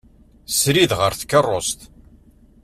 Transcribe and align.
Srid 0.59 0.91
ɣer 0.99 1.11
tkerrust. 1.15 1.79